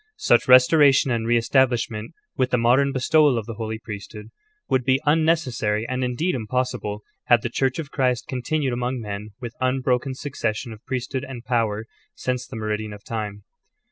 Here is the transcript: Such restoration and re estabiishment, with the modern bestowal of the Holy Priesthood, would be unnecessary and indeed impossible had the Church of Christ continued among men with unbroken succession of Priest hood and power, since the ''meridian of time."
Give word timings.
Such 0.17 0.47
restoration 0.47 1.11
and 1.11 1.27
re 1.27 1.37
estabiishment, 1.37 2.13
with 2.35 2.49
the 2.49 2.57
modern 2.57 2.91
bestowal 2.91 3.37
of 3.37 3.45
the 3.45 3.53
Holy 3.53 3.77
Priesthood, 3.77 4.31
would 4.67 4.83
be 4.83 4.99
unnecessary 5.05 5.87
and 5.87 6.03
indeed 6.03 6.33
impossible 6.33 7.03
had 7.25 7.43
the 7.43 7.49
Church 7.49 7.77
of 7.77 7.91
Christ 7.91 8.25
continued 8.27 8.73
among 8.73 8.99
men 8.99 9.29
with 9.39 9.53
unbroken 9.61 10.15
succession 10.15 10.73
of 10.73 10.83
Priest 10.85 11.13
hood 11.13 11.23
and 11.23 11.45
power, 11.45 11.85
since 12.15 12.47
the 12.47 12.55
''meridian 12.57 12.95
of 12.95 13.03
time." 13.03 13.43